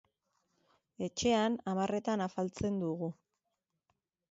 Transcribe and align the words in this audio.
Etxean 1.07 1.59
hamarretan 1.73 2.25
afaltzen 2.29 2.83
dugu. 2.87 3.13